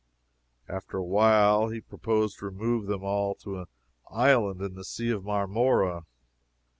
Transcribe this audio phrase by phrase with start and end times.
[0.67, 3.67] After a while, he proposed to remove them all to an
[4.09, 6.07] island in the Sea of Marmora.